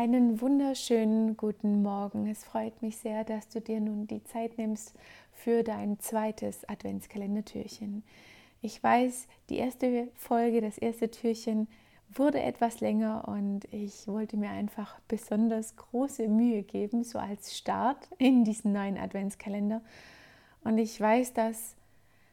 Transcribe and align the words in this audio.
Einen 0.00 0.40
wunderschönen 0.40 1.36
guten 1.36 1.82
Morgen. 1.82 2.26
Es 2.26 2.42
freut 2.42 2.80
mich 2.80 2.96
sehr, 2.96 3.22
dass 3.22 3.50
du 3.50 3.60
dir 3.60 3.80
nun 3.80 4.06
die 4.06 4.24
Zeit 4.24 4.56
nimmst 4.56 4.94
für 5.30 5.62
dein 5.62 5.98
zweites 6.00 6.66
Adventskalendertürchen. 6.66 8.02
Ich 8.62 8.82
weiß, 8.82 9.28
die 9.50 9.58
erste 9.58 10.08
Folge, 10.14 10.62
das 10.62 10.78
erste 10.78 11.10
Türchen 11.10 11.68
wurde 12.08 12.40
etwas 12.40 12.80
länger 12.80 13.28
und 13.28 13.66
ich 13.74 14.08
wollte 14.08 14.38
mir 14.38 14.48
einfach 14.48 14.98
besonders 15.06 15.76
große 15.76 16.28
Mühe 16.28 16.62
geben, 16.62 17.04
so 17.04 17.18
als 17.18 17.54
Start 17.54 18.08
in 18.16 18.42
diesen 18.42 18.72
neuen 18.72 18.96
Adventskalender. 18.96 19.82
Und 20.64 20.78
ich 20.78 20.98
weiß, 20.98 21.34
dass 21.34 21.76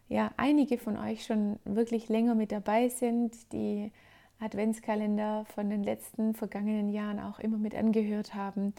ja 0.08 0.32
einige 0.38 0.78
von 0.78 0.96
euch 0.96 1.26
schon 1.26 1.60
wirklich 1.66 2.08
länger 2.08 2.34
mit 2.34 2.54
dabei 2.54 2.88
sind, 2.88 3.52
die 3.52 3.92
Adventskalender 4.40 5.46
von 5.46 5.70
den 5.70 5.84
letzten 5.84 6.34
vergangenen 6.34 6.90
Jahren 6.90 7.20
auch 7.20 7.40
immer 7.40 7.58
mit 7.58 7.76
angehört 7.76 8.34
haben. 8.34 8.74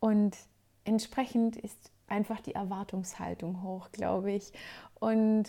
Und 0.00 0.36
entsprechend 0.84 1.56
ist 1.56 1.90
einfach 2.08 2.40
die 2.40 2.54
Erwartungshaltung 2.54 3.62
hoch, 3.62 3.90
glaube 3.92 4.32
ich. 4.32 4.52
Und 4.98 5.44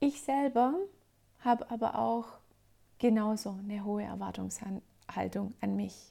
ich 0.00 0.22
selber 0.22 0.74
habe 1.40 1.70
aber 1.70 1.98
auch 1.98 2.26
genauso 2.98 3.50
eine 3.50 3.84
hohe 3.84 4.04
Erwartungshaltung 4.04 5.54
an 5.60 5.76
mich. 5.76 6.10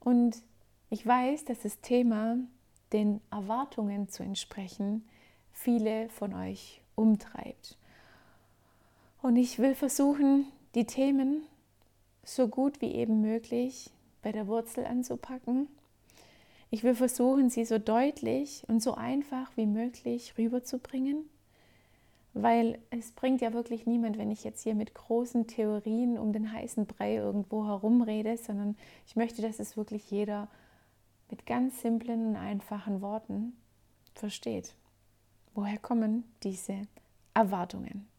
Und 0.00 0.42
ich 0.88 1.06
weiß, 1.06 1.44
dass 1.44 1.60
das 1.60 1.80
Thema, 1.80 2.36
den 2.92 3.20
Erwartungen 3.30 4.08
zu 4.08 4.22
entsprechen, 4.22 5.06
viele 5.52 6.08
von 6.08 6.34
euch 6.34 6.82
umtreibt. 6.94 7.76
Und 9.22 9.36
ich 9.36 9.58
will 9.58 9.74
versuchen, 9.74 10.46
die 10.74 10.86
Themen 10.86 11.42
so 12.24 12.48
gut 12.48 12.80
wie 12.80 12.92
eben 12.92 13.20
möglich 13.20 13.90
bei 14.22 14.32
der 14.32 14.46
Wurzel 14.46 14.86
anzupacken. 14.86 15.68
Ich 16.70 16.84
will 16.84 16.94
versuchen, 16.94 17.50
sie 17.50 17.64
so 17.64 17.78
deutlich 17.78 18.64
und 18.68 18.80
so 18.80 18.94
einfach 18.94 19.50
wie 19.56 19.66
möglich 19.66 20.34
rüberzubringen, 20.38 21.28
weil 22.32 22.78
es 22.90 23.10
bringt 23.10 23.40
ja 23.40 23.52
wirklich 23.52 23.86
niemand, 23.86 24.18
wenn 24.18 24.30
ich 24.30 24.44
jetzt 24.44 24.62
hier 24.62 24.76
mit 24.76 24.94
großen 24.94 25.48
Theorien 25.48 26.16
um 26.16 26.32
den 26.32 26.52
heißen 26.52 26.86
Brei 26.86 27.16
irgendwo 27.16 27.66
herumrede, 27.66 28.36
sondern 28.36 28.76
ich 29.06 29.16
möchte, 29.16 29.42
dass 29.42 29.58
es 29.58 29.76
wirklich 29.76 30.08
jeder 30.10 30.48
mit 31.28 31.46
ganz 31.46 31.80
simplen 31.80 32.28
und 32.28 32.36
einfachen 32.36 33.00
Worten 33.00 33.54
versteht. 34.14 34.74
Woher 35.54 35.78
kommen 35.78 36.24
diese 36.44 36.82
Erwartungen? 37.34 38.09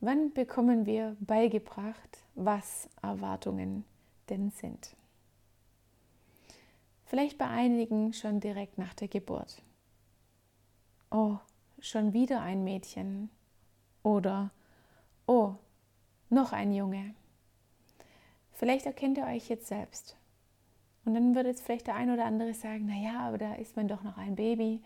Wann 0.00 0.32
bekommen 0.32 0.86
wir 0.86 1.16
beigebracht, 1.18 2.22
was 2.36 2.88
Erwartungen 3.02 3.84
denn 4.28 4.50
sind? 4.50 4.94
Vielleicht 7.04 7.36
bei 7.36 7.48
einigen 7.48 8.12
schon 8.12 8.38
direkt 8.38 8.78
nach 8.78 8.94
der 8.94 9.08
Geburt. 9.08 9.60
Oh, 11.10 11.38
schon 11.80 12.12
wieder 12.12 12.42
ein 12.42 12.62
Mädchen. 12.62 13.30
Oder 14.04 14.50
oh, 15.26 15.54
noch 16.30 16.52
ein 16.52 16.72
Junge. 16.72 17.14
Vielleicht 18.52 18.86
erkennt 18.86 19.18
ihr 19.18 19.26
euch 19.26 19.48
jetzt 19.48 19.66
selbst. 19.66 20.16
Und 21.04 21.14
dann 21.14 21.34
würde 21.34 21.48
jetzt 21.48 21.62
vielleicht 21.62 21.86
der 21.88 21.96
ein 21.96 22.10
oder 22.10 22.24
andere 22.24 22.54
sagen, 22.54 22.86
naja, 22.86 23.20
aber 23.20 23.38
da 23.38 23.54
ist 23.54 23.74
man 23.76 23.88
doch 23.88 24.02
noch 24.02 24.16
ein 24.16 24.36
Baby. 24.36 24.80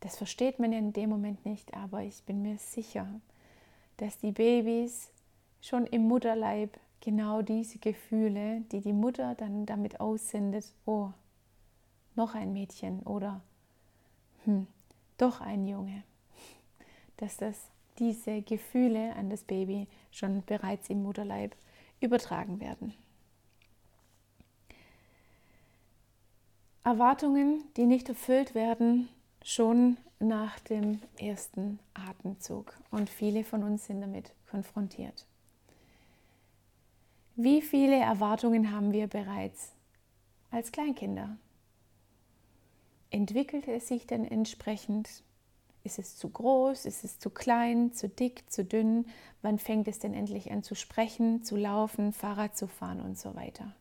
Das 0.00 0.16
versteht 0.16 0.58
man 0.58 0.72
ja 0.72 0.78
in 0.78 0.92
dem 0.92 1.10
Moment 1.10 1.46
nicht, 1.46 1.74
aber 1.74 2.02
ich 2.02 2.22
bin 2.24 2.42
mir 2.42 2.58
sicher, 2.58 3.08
dass 3.96 4.18
die 4.18 4.32
Babys 4.32 5.10
schon 5.60 5.86
im 5.86 6.02
Mutterleib 6.08 6.78
genau 7.00 7.42
diese 7.42 7.78
Gefühle, 7.78 8.62
die 8.72 8.80
die 8.80 8.92
Mutter 8.92 9.34
dann 9.34 9.66
damit 9.66 10.00
aussendet, 10.00 10.72
oh, 10.84 11.10
noch 12.14 12.34
ein 12.34 12.52
Mädchen 12.52 13.00
oder 13.00 13.40
hm, 14.44 14.66
doch 15.18 15.40
ein 15.40 15.66
Junge, 15.66 16.02
dass 17.16 17.36
das 17.36 17.70
diese 17.98 18.42
Gefühle 18.42 19.14
an 19.16 19.30
das 19.30 19.44
Baby 19.44 19.86
schon 20.10 20.42
bereits 20.44 20.90
im 20.90 21.02
Mutterleib 21.02 21.56
übertragen 22.00 22.60
werden. 22.60 22.94
Erwartungen, 26.84 27.64
die 27.76 27.86
nicht 27.86 28.08
erfüllt 28.08 28.54
werden, 28.54 29.08
schon 29.46 29.96
nach 30.18 30.58
dem 30.58 31.00
ersten 31.20 31.78
Atemzug 31.94 32.76
und 32.90 33.08
viele 33.08 33.44
von 33.44 33.62
uns 33.62 33.86
sind 33.86 34.00
damit 34.00 34.32
konfrontiert. 34.50 35.24
Wie 37.36 37.62
viele 37.62 37.94
Erwartungen 37.94 38.72
haben 38.72 38.92
wir 38.92 39.06
bereits 39.06 39.70
als 40.50 40.72
Kleinkinder? 40.72 41.36
Entwickelt 43.10 43.68
es 43.68 43.86
sich 43.86 44.08
denn 44.08 44.24
entsprechend? 44.24 45.22
Ist 45.84 46.00
es 46.00 46.16
zu 46.16 46.28
groß? 46.28 46.84
Ist 46.84 47.04
es 47.04 47.20
zu 47.20 47.30
klein? 47.30 47.92
Zu 47.92 48.08
dick? 48.08 48.50
Zu 48.50 48.64
dünn? 48.64 49.06
Wann 49.42 49.60
fängt 49.60 49.86
es 49.86 50.00
denn 50.00 50.12
endlich 50.12 50.50
an 50.50 50.64
zu 50.64 50.74
sprechen, 50.74 51.44
zu 51.44 51.54
laufen, 51.54 52.12
Fahrrad 52.12 52.56
zu 52.56 52.66
fahren 52.66 53.00
und 53.00 53.16
so 53.16 53.36
weiter? 53.36 53.72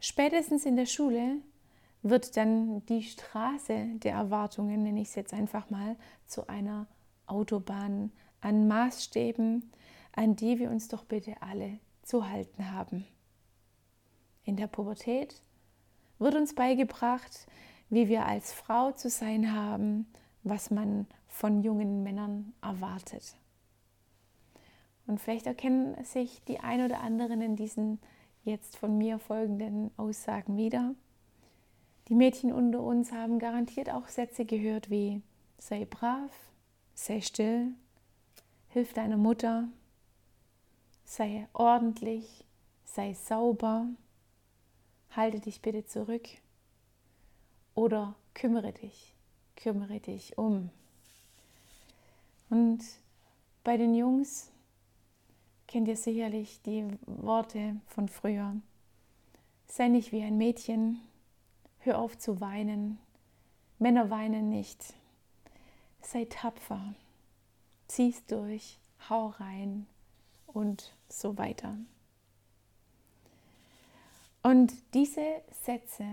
Spätestens 0.00 0.64
in 0.64 0.76
der 0.76 0.86
Schule 0.86 1.42
wird 2.04 2.36
dann 2.36 2.84
die 2.86 3.02
Straße 3.02 3.86
der 3.96 4.12
Erwartungen, 4.12 4.82
nenne 4.82 5.00
ich 5.00 5.08
es 5.08 5.14
jetzt 5.14 5.32
einfach 5.32 5.70
mal, 5.70 5.96
zu 6.26 6.46
einer 6.48 6.86
Autobahn 7.26 8.12
an 8.42 8.68
Maßstäben, 8.68 9.70
an 10.12 10.36
die 10.36 10.58
wir 10.58 10.70
uns 10.70 10.88
doch 10.88 11.04
bitte 11.04 11.34
alle 11.40 11.78
zu 12.02 12.28
halten 12.28 12.70
haben. 12.70 13.06
In 14.44 14.56
der 14.56 14.66
Pubertät 14.66 15.40
wird 16.18 16.34
uns 16.34 16.54
beigebracht, 16.54 17.46
wie 17.88 18.08
wir 18.08 18.26
als 18.26 18.52
Frau 18.52 18.92
zu 18.92 19.08
sein 19.08 19.54
haben, 19.54 20.06
was 20.42 20.70
man 20.70 21.06
von 21.26 21.62
jungen 21.62 22.02
Männern 22.02 22.52
erwartet. 22.60 23.34
Und 25.06 25.22
vielleicht 25.22 25.46
erkennen 25.46 26.02
sich 26.04 26.44
die 26.44 26.60
ein 26.60 26.84
oder 26.84 27.00
anderen 27.00 27.40
in 27.40 27.56
diesen 27.56 27.98
jetzt 28.44 28.76
von 28.76 28.98
mir 28.98 29.18
folgenden 29.18 29.90
Aussagen 29.96 30.58
wieder. 30.58 30.94
Die 32.08 32.14
Mädchen 32.14 32.52
unter 32.52 32.80
uns 32.80 33.12
haben 33.12 33.38
garantiert 33.38 33.88
auch 33.90 34.08
Sätze 34.08 34.44
gehört 34.44 34.90
wie 34.90 35.22
sei 35.58 35.86
brav, 35.86 36.30
sei 36.94 37.22
still, 37.22 37.72
hilf 38.68 38.92
deiner 38.92 39.16
Mutter, 39.16 39.68
sei 41.04 41.48
ordentlich, 41.54 42.44
sei 42.84 43.14
sauber, 43.14 43.86
halte 45.10 45.40
dich 45.40 45.62
bitte 45.62 45.86
zurück 45.86 46.28
oder 47.74 48.14
kümmere 48.34 48.72
dich, 48.72 49.14
kümmere 49.56 50.00
dich 50.00 50.36
um. 50.36 50.70
Und 52.50 52.84
bei 53.64 53.78
den 53.78 53.94
Jungs 53.94 54.50
kennt 55.66 55.88
ihr 55.88 55.96
sicherlich 55.96 56.60
die 56.62 56.86
Worte 57.06 57.80
von 57.86 58.08
früher. 58.08 58.54
Sei 59.66 59.88
nicht 59.88 60.12
wie 60.12 60.22
ein 60.22 60.36
Mädchen, 60.36 61.00
Hör 61.84 61.98
auf 61.98 62.16
zu 62.16 62.40
weinen. 62.40 62.98
Männer 63.78 64.08
weinen 64.08 64.48
nicht. 64.48 64.94
Sei 66.00 66.24
tapfer. 66.24 66.94
Zieh's 67.88 68.24
durch. 68.24 68.78
Hau 69.10 69.26
rein. 69.38 69.86
Und 70.46 70.96
so 71.10 71.36
weiter. 71.36 71.76
Und 74.42 74.72
diese 74.94 75.42
Sätze, 75.62 76.06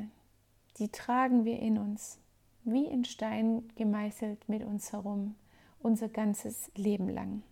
die 0.78 0.90
tragen 0.90 1.46
wir 1.46 1.60
in 1.60 1.78
uns, 1.78 2.20
wie 2.66 2.88
in 2.88 3.06
Stein 3.06 3.70
gemeißelt 3.78 4.50
mit 4.50 4.66
uns 4.66 4.92
herum, 4.92 5.36
unser 5.80 6.10
ganzes 6.10 6.70
Leben 6.76 7.08
lang. 7.08 7.44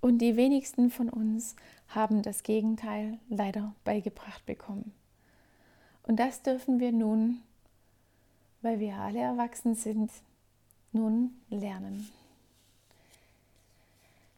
Und 0.00 0.18
die 0.18 0.36
wenigsten 0.36 0.88
von 0.88 1.10
uns 1.10 1.56
haben 1.88 2.22
das 2.22 2.42
Gegenteil 2.42 3.18
leider 3.28 3.74
beigebracht 3.84 4.46
bekommen. 4.46 4.94
Und 6.06 6.16
das 6.20 6.42
dürfen 6.42 6.80
wir 6.80 6.92
nun, 6.92 7.42
weil 8.62 8.78
wir 8.78 8.96
alle 8.96 9.20
erwachsen 9.20 9.74
sind, 9.74 10.10
nun 10.92 11.34
lernen. 11.50 12.08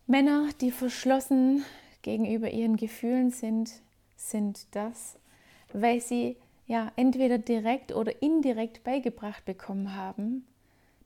Männer, 0.07 0.51
die 0.61 0.71
verschlossen 0.71 1.65
gegenüber 2.03 2.51
ihren 2.51 2.77
Gefühlen 2.77 3.31
sind, 3.31 3.73
sind 4.17 4.67
das, 4.71 5.19
weil 5.73 6.01
sie 6.01 6.37
ja 6.67 6.93
entweder 6.97 7.39
direkt 7.39 7.93
oder 7.93 8.23
indirekt 8.23 8.85
beigebracht 8.85 9.45
bekommen 9.45 9.95
haben, 9.95 10.47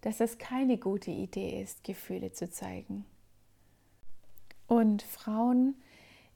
dass 0.02 0.20
es 0.20 0.38
keine 0.38 0.76
gute 0.76 1.10
Idee 1.10 1.62
ist, 1.62 1.84
Gefühle 1.84 2.32
zu 2.32 2.50
zeigen. 2.50 3.04
Und 4.66 5.02
Frauen, 5.02 5.74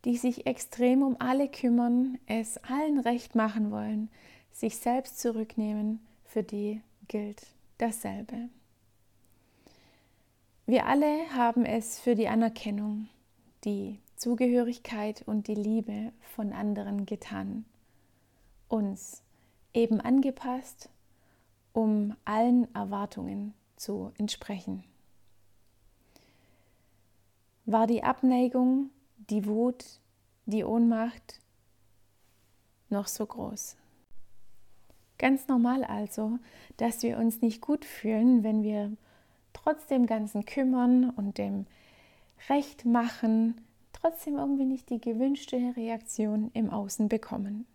die 0.05 0.17
sich 0.17 0.47
extrem 0.47 1.03
um 1.03 1.17
alle 1.19 1.49
kümmern, 1.49 2.19
es 2.27 2.59
allen 2.59 3.01
recht 3.01 3.35
machen 3.35 3.71
wollen, 3.71 4.11
sich 4.53 4.77
selbst 4.77 5.19
zurücknehmen, 5.19 6.01
für 6.25 6.43
die 6.43 6.83
gilt 7.09 7.47
dasselbe. 7.79 8.49
Wir 10.67 10.87
alle 10.87 11.31
haben 11.35 11.65
es 11.65 12.01
für 12.01 12.15
die 12.15 12.29
Anerkennung, 12.29 13.09
die 13.65 13.99
Zugehörigkeit 14.17 15.23
und 15.27 15.49
die 15.49 15.55
Liebe 15.55 16.13
von 16.35 16.53
anderen 16.53 17.05
getan. 17.05 17.65
Uns 18.69 19.23
eben 19.75 20.01
angepasst, 20.01 20.89
um 21.73 22.15
allen 22.25 22.73
Erwartungen 22.75 23.53
zu 23.77 24.13
entsprechen. 24.17 24.85
War 27.67 27.87
die 27.87 28.03
Abneigung, 28.03 28.91
die 29.31 29.47
Wut, 29.47 29.85
die 30.47 30.65
Ohnmacht 30.65 31.41
noch 32.91 33.07
so 33.07 33.27
groß? 33.27 33.77
Ganz 35.19 35.49
normal 35.49 35.85
also, 35.85 36.39
dass 36.77 37.03
wir 37.03 37.19
uns 37.19 37.41
nicht 37.41 37.61
gut 37.61 37.85
fühlen, 37.85 38.43
wenn 38.43 38.63
wir 38.63 38.97
trotz 39.53 39.87
dem 39.87 40.07
ganzen 40.07 40.45
Kümmern 40.45 41.11
und 41.11 41.39
dem 41.39 41.67
Recht 42.49 42.85
machen, 42.85 43.61
trotzdem 43.93 44.37
irgendwie 44.37 44.65
nicht 44.65 44.91
die 44.91 45.01
gewünschte 45.01 45.57
Reaktion 45.77 46.51
im 46.53 46.69
Außen 46.71 47.09
bekommen. 47.09 47.67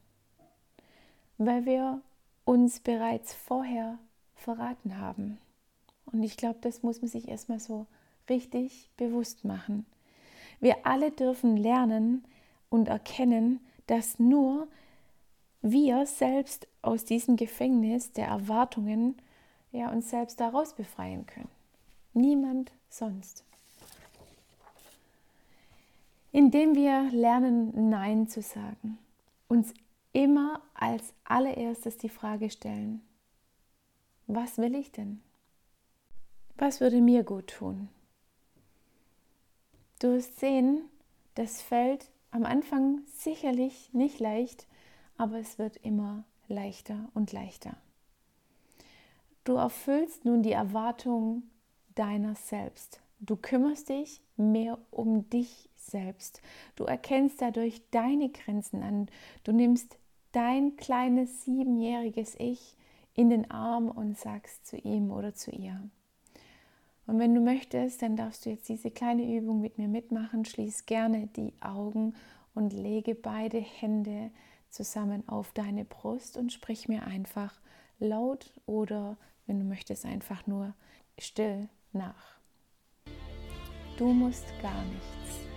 Weil 1.37 1.65
wir 1.65 2.01
uns 2.45 2.81
bereits 2.81 3.33
vorher 3.33 3.97
verraten 4.35 4.97
haben. 4.97 5.37
Und 6.05 6.23
ich 6.23 6.37
glaube, 6.37 6.59
das 6.61 6.83
muss 6.83 7.01
man 7.01 7.09
sich 7.09 7.27
erstmal 7.27 7.59
so 7.59 7.87
richtig 8.29 8.91
bewusst 8.97 9.45
machen. 9.45 9.85
Wir 10.59 10.85
alle 10.85 11.11
dürfen 11.11 11.57
lernen 11.57 12.23
und 12.69 12.87
erkennen, 12.87 13.59
dass 13.87 14.19
nur 14.19 14.67
wir 15.61 16.05
selbst 16.05 16.67
aus 16.81 17.05
diesem 17.05 17.35
Gefängnis 17.35 18.11
der 18.11 18.27
Erwartungen 18.27 19.15
ja, 19.71 19.91
uns 19.91 20.09
selbst 20.09 20.39
daraus 20.39 20.73
befreien 20.73 21.25
können. 21.25 21.49
Niemand 22.13 22.71
sonst. 22.89 23.43
Indem 26.31 26.75
wir 26.75 27.09
lernen, 27.11 27.89
Nein 27.89 28.27
zu 28.27 28.41
sagen, 28.41 28.97
uns 29.47 29.73
immer 30.13 30.61
als 30.73 31.13
allererstes 31.23 31.97
die 31.97 32.09
Frage 32.09 32.49
stellen, 32.49 33.01
was 34.27 34.57
will 34.57 34.75
ich 34.75 34.91
denn? 34.91 35.21
Was 36.55 36.81
würde 36.81 37.01
mir 37.01 37.23
gut 37.23 37.47
tun? 37.47 37.89
Du 39.99 40.13
wirst 40.13 40.39
sehen, 40.39 40.83
das 41.35 41.61
fällt 41.61 42.09
am 42.31 42.45
Anfang 42.45 43.01
sicherlich 43.05 43.93
nicht 43.93 44.19
leicht, 44.19 44.65
aber 45.17 45.39
es 45.39 45.59
wird 45.59 45.75
immer 45.77 46.23
leichter 46.47 47.09
und 47.13 47.33
leichter. 47.33 47.75
Du 49.43 49.55
erfüllst 49.55 50.23
nun 50.23 50.41
die 50.41 50.53
Erwartung 50.53 51.43
deiner 51.95 52.35
selbst. 52.35 53.01
Du 53.19 53.35
kümmerst 53.35 53.89
dich 53.89 54.21
mehr 54.37 54.77
um 54.89 55.29
dich 55.29 55.69
selbst. 55.75 56.41
Du 56.77 56.85
erkennst 56.85 57.41
dadurch 57.41 57.81
deine 57.91 58.29
Grenzen 58.29 58.83
an. 58.83 59.07
Du 59.43 59.51
nimmst 59.51 59.97
dein 60.31 60.77
kleines 60.77 61.43
siebenjähriges 61.43 62.35
Ich 62.39 62.77
in 63.15 63.29
den 63.29 63.51
Arm 63.51 63.89
und 63.89 64.17
sagst 64.17 64.65
zu 64.65 64.77
ihm 64.77 65.11
oder 65.11 65.33
zu 65.33 65.51
ihr. 65.51 65.89
Und 67.09 67.17
wenn 67.17 67.33
du 67.33 67.41
möchtest, 67.41 68.03
dann 68.03 68.15
darfst 68.15 68.45
du 68.45 68.51
jetzt 68.51 68.69
diese 68.69 68.91
kleine 68.91 69.23
Übung 69.35 69.61
mit 69.61 69.79
mir 69.79 69.87
mitmachen. 69.87 70.45
Schließ 70.45 70.85
gerne 70.85 71.25
die 71.25 71.53
Augen 71.59 72.13
und 72.53 72.71
lege 72.71 73.15
beide 73.15 73.57
Hände 73.57 74.29
zusammen 74.69 75.27
auf 75.27 75.51
deine 75.53 75.85
Brust 75.85 76.37
und 76.37 76.53
sprich 76.53 76.87
mir 76.87 77.07
einfach 77.07 77.59
laut 77.97 78.53
oder 78.67 79.17
wenn 79.47 79.57
du 79.57 79.65
möchtest 79.65 80.05
einfach 80.05 80.45
nur 80.45 80.75
still 81.17 81.67
nach. 81.93 82.37
Du 83.97 84.13
musst 84.13 84.45
gar 84.61 84.83
nichts. 84.85 85.47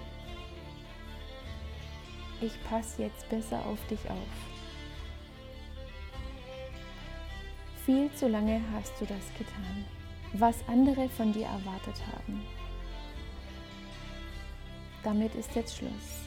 Ich 2.40 2.64
passe 2.64 3.02
jetzt 3.02 3.28
besser 3.28 3.62
auf 3.66 3.86
dich 3.88 4.08
auf. 4.08 4.16
Viel 7.84 8.10
zu 8.14 8.26
lange 8.26 8.58
hast 8.72 8.98
du 8.98 9.04
das 9.04 9.34
getan, 9.36 9.84
was 10.34 10.56
andere 10.66 11.08
von 11.08 11.32
dir 11.32 11.46
erwartet 11.46 12.00
haben. 12.12 12.42
Damit 15.02 15.34
ist 15.34 15.54
jetzt 15.54 15.76
Schluss. 15.76 16.22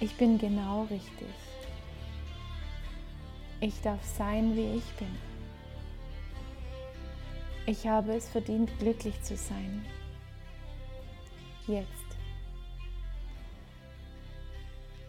Ich 0.00 0.14
bin 0.16 0.38
genau 0.38 0.82
richtig. 0.84 1.28
Ich 3.60 3.80
darf 3.82 4.02
sein, 4.04 4.56
wie 4.56 4.78
ich 4.78 4.84
bin. 4.94 5.16
Ich 7.66 7.86
habe 7.86 8.14
es 8.14 8.28
verdient, 8.28 8.70
glücklich 8.78 9.20
zu 9.22 9.36
sein. 9.36 9.86
Jetzt. 11.66 11.88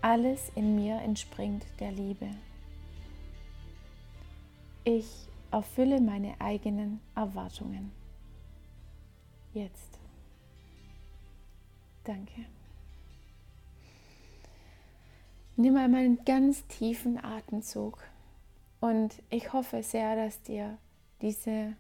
Alles 0.01 0.51
in 0.55 0.75
mir 0.75 0.97
entspringt 1.01 1.65
der 1.79 1.91
Liebe. 1.91 2.29
Ich 4.83 5.07
erfülle 5.53 6.01
meine 6.01 6.41
eigenen 6.41 6.99
Erwartungen. 7.15 7.91
Jetzt. 9.53 9.99
Danke. 12.03 12.45
Nimm 15.55 15.77
einmal 15.77 16.01
einen 16.01 16.25
ganz 16.25 16.65
tiefen 16.65 17.23
Atemzug 17.23 17.99
und 18.81 19.21
ich 19.29 19.53
hoffe 19.53 19.83
sehr, 19.83 20.15
dass 20.15 20.41
dir 20.41 20.79
diese, 21.21 21.73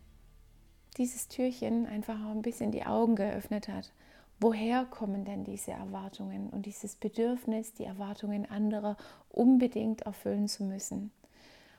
dieses 0.97 1.27
Türchen 1.27 1.87
einfach 1.87 2.23
auch 2.23 2.31
ein 2.31 2.43
bisschen 2.43 2.71
die 2.71 2.85
Augen 2.85 3.15
geöffnet 3.15 3.67
hat. 3.67 3.91
Woher 4.39 4.85
kommen 4.85 5.25
denn 5.25 5.43
diese 5.43 5.71
Erwartungen 5.71 6.49
und 6.51 6.67
dieses 6.67 6.95
Bedürfnis, 6.95 7.73
die 7.73 7.85
Erwartungen 7.85 8.49
anderer 8.49 8.97
unbedingt 9.29 10.03
erfüllen 10.03 10.47
zu 10.47 10.63
müssen? 10.63 11.11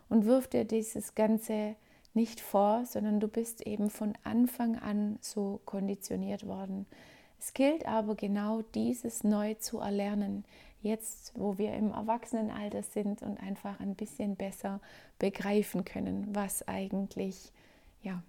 Und 0.08 0.26
wirf 0.26 0.48
dir 0.48 0.64
dieses 0.64 1.14
Ganze 1.14 1.76
nicht 2.14 2.40
vor, 2.40 2.84
sondern 2.86 3.20
du 3.20 3.28
bist 3.28 3.66
eben 3.66 3.90
von 3.90 4.14
Anfang 4.24 4.78
an 4.78 5.18
so 5.20 5.60
konditioniert 5.64 6.46
worden. 6.46 6.86
Es 7.38 7.52
gilt 7.52 7.86
aber 7.86 8.14
genau 8.14 8.62
dieses 8.74 9.24
neu 9.24 9.54
zu 9.54 9.78
erlernen, 9.78 10.44
jetzt 10.80 11.32
wo 11.38 11.58
wir 11.58 11.74
im 11.74 11.90
Erwachsenenalter 11.90 12.82
sind 12.82 13.22
und 13.22 13.38
einfach 13.42 13.80
ein 13.80 13.94
bisschen 13.94 14.36
besser 14.36 14.80
begreifen 15.18 15.84
können, 15.84 16.34
was 16.34 16.66
eigentlich 16.68 17.52
ja, 18.02 18.22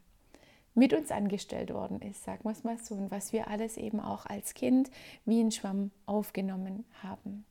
mit 0.73 0.93
uns 0.93 1.11
angestellt 1.11 1.73
worden 1.73 2.01
ist, 2.01 2.23
sagen 2.23 2.43
wir 2.43 2.51
es 2.51 2.63
mal 2.63 2.77
so, 2.77 2.95
und 2.95 3.11
was 3.11 3.33
wir 3.33 3.47
alles 3.47 3.77
eben 3.77 3.99
auch 3.99 4.25
als 4.25 4.53
Kind 4.53 4.89
wie 5.25 5.41
ein 5.41 5.51
Schwamm 5.51 5.91
aufgenommen 6.05 6.85
haben. 7.01 7.45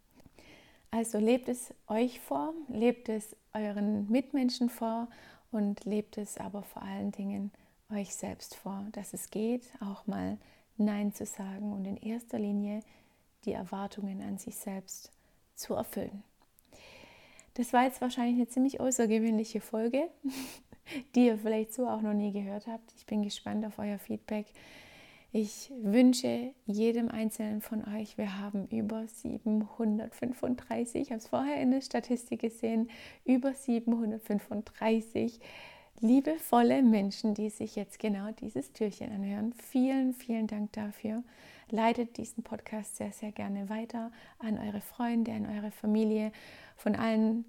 Also 0.90 1.18
lebt 1.18 1.48
es 1.48 1.74
euch 1.88 2.20
vor, 2.20 2.54
lebt 2.68 3.08
es 3.08 3.36
euren 3.52 4.08
Mitmenschen 4.10 4.68
vor 4.68 5.08
und 5.54 5.84
lebt 5.84 6.18
es 6.18 6.36
aber 6.38 6.62
vor 6.62 6.82
allen 6.82 7.12
Dingen 7.12 7.52
euch 7.90 8.14
selbst 8.14 8.56
vor, 8.56 8.84
dass 8.92 9.14
es 9.14 9.30
geht, 9.30 9.62
auch 9.80 10.06
mal 10.06 10.38
Nein 10.76 11.12
zu 11.14 11.26
sagen 11.26 11.72
und 11.72 11.84
in 11.84 11.96
erster 11.96 12.38
Linie 12.38 12.80
die 13.44 13.52
Erwartungen 13.52 14.22
an 14.22 14.38
sich 14.38 14.56
selbst 14.56 15.12
zu 15.54 15.74
erfüllen. 15.74 16.24
Das 17.54 17.72
war 17.72 17.84
jetzt 17.84 18.00
wahrscheinlich 18.00 18.36
eine 18.36 18.48
ziemlich 18.48 18.80
außergewöhnliche 18.80 19.60
Folge, 19.60 20.08
die 21.14 21.26
ihr 21.26 21.38
vielleicht 21.38 21.72
so 21.72 21.88
auch 21.88 22.00
noch 22.00 22.14
nie 22.14 22.32
gehört 22.32 22.66
habt. 22.66 22.92
Ich 22.96 23.06
bin 23.06 23.22
gespannt 23.22 23.64
auf 23.64 23.78
euer 23.78 23.98
Feedback. 23.98 24.46
Ich 25.36 25.72
wünsche 25.82 26.54
jedem 26.64 27.08
Einzelnen 27.08 27.60
von 27.60 27.82
euch, 27.96 28.16
wir 28.16 28.38
haben 28.38 28.68
über 28.68 29.04
735, 29.08 31.02
ich 31.02 31.10
habe 31.10 31.18
es 31.18 31.26
vorher 31.26 31.60
in 31.60 31.72
der 31.72 31.80
Statistik 31.80 32.42
gesehen, 32.42 32.88
über 33.24 33.52
735 33.52 35.40
liebevolle 35.98 36.84
Menschen, 36.84 37.34
die 37.34 37.50
sich 37.50 37.74
jetzt 37.74 37.98
genau 37.98 38.30
dieses 38.30 38.72
Türchen 38.74 39.10
anhören. 39.10 39.52
Vielen, 39.54 40.14
vielen 40.14 40.46
Dank 40.46 40.70
dafür. 40.70 41.24
Leitet 41.68 42.16
diesen 42.16 42.44
Podcast 42.44 42.94
sehr, 42.94 43.10
sehr 43.10 43.32
gerne 43.32 43.68
weiter 43.68 44.12
an 44.38 44.56
eure 44.56 44.82
Freunde, 44.82 45.32
an 45.32 45.46
eure 45.46 45.72
Familie, 45.72 46.30
von 46.76 46.94
allen, 46.94 47.44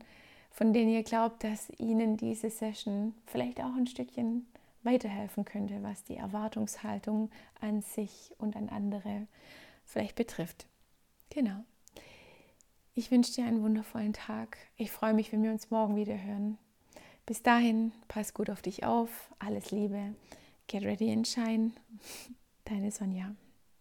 von 0.49 0.73
denen 0.73 0.89
ihr 0.89 1.03
glaubt, 1.03 1.43
dass 1.43 1.69
ihnen 1.77 2.17
diese 2.17 2.49
Session 2.49 3.13
vielleicht 3.27 3.61
auch 3.61 3.75
ein 3.75 3.85
Stückchen 3.85 4.47
weiterhelfen 4.85 5.45
könnte, 5.45 5.83
was 5.83 6.03
die 6.03 6.17
Erwartungshaltung 6.17 7.31
an 7.59 7.81
sich 7.81 8.33
und 8.37 8.55
an 8.55 8.69
andere 8.69 9.27
vielleicht 9.83 10.15
betrifft. 10.15 10.67
Genau. 11.29 11.63
Ich 12.93 13.11
wünsche 13.11 13.33
dir 13.33 13.45
einen 13.45 13.61
wundervollen 13.61 14.13
Tag. 14.13 14.57
Ich 14.77 14.91
freue 14.91 15.13
mich, 15.13 15.31
wenn 15.31 15.43
wir 15.43 15.51
uns 15.51 15.69
morgen 15.69 15.95
wieder 15.95 16.21
hören. 16.21 16.57
Bis 17.25 17.41
dahin, 17.41 17.91
pass 18.07 18.33
gut 18.33 18.49
auf 18.49 18.61
dich 18.61 18.85
auf. 18.85 19.33
Alles 19.39 19.71
Liebe. 19.71 20.15
Get 20.67 20.83
ready 20.83 21.11
and 21.11 21.27
shine. 21.27 21.71
Deine 22.65 22.91
Sonja. 22.91 23.35